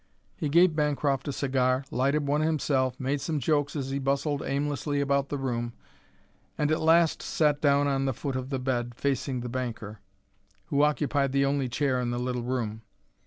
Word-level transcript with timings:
He 0.35 0.49
gave 0.49 0.75
Bancroft 0.75 1.27
a 1.27 1.31
cigar, 1.31 1.83
lighted 1.91 2.25
one 2.27 2.41
himself, 2.41 2.99
made 2.99 3.21
some 3.21 3.39
jokes 3.39 3.75
as 3.75 3.91
he 3.91 3.99
bustled 3.99 4.41
aimlessly 4.41 4.99
around 4.99 5.27
the 5.29 5.37
room, 5.37 5.73
and 6.57 6.71
at 6.71 6.81
last 6.81 7.21
sat 7.21 7.61
down 7.61 7.87
on 7.87 8.05
the 8.05 8.11
foot 8.15 8.35
of 8.35 8.49
the 8.49 8.57
bed, 8.57 8.95
facing 8.95 9.41
the 9.41 9.47
banker, 9.47 9.99
who 10.69 10.81
occupied 10.81 11.33
the 11.33 11.45
only 11.45 11.69
chair 11.69 12.01
in 12.01 12.09
the 12.09 12.17
little 12.17 12.41
room. 12.41 12.81